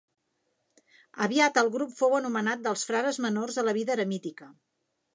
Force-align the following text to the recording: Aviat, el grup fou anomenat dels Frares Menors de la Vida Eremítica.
Aviat, 1.25 1.59
el 1.63 1.69
grup 1.77 1.95
fou 2.01 2.17
anomenat 2.21 2.65
dels 2.65 2.89
Frares 2.91 3.23
Menors 3.29 3.61
de 3.63 3.69
la 3.71 3.79
Vida 3.81 3.99
Eremítica. 4.01 4.55